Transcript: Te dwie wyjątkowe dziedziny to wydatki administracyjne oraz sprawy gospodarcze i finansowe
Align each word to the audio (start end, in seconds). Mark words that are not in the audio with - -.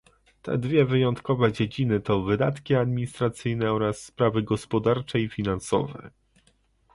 Te 0.41 0.57
dwie 0.57 0.85
wyjątkowe 0.85 1.51
dziedziny 1.51 1.99
to 1.99 2.21
wydatki 2.21 2.75
administracyjne 2.75 3.73
oraz 3.73 4.01
sprawy 4.03 4.43
gospodarcze 4.43 5.19
i 5.19 5.29
finansowe 5.29 6.11